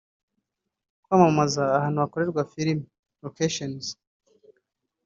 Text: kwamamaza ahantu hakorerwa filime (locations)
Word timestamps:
kwamamaza 1.05 1.63
ahantu 1.77 1.97
hakorerwa 2.03 2.49
filime 2.51 2.83
(locations) 3.23 3.85